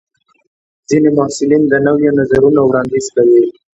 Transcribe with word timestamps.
ځینې 0.89 1.09
محصلین 1.17 1.63
د 1.67 1.73
نویو 1.85 2.15
نظرونو 2.19 2.59
وړاندیز 2.63 3.05
کوي. 3.15 3.41